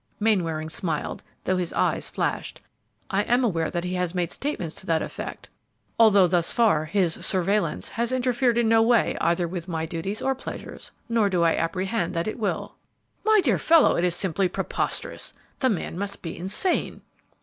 [0.19, 2.59] Mainwaring smiled, though his eyes flashed.
[3.11, 5.47] "I am aware that he has made statements to that effect,
[5.99, 10.33] although, thus far, his 'surveillance' has interfered in no way either with my duties or
[10.33, 12.77] pleasures, nor do I apprehend that it will."
[13.23, 15.33] "My dear fellow, it is simply preposterous!
[15.59, 17.01] The man must be insane."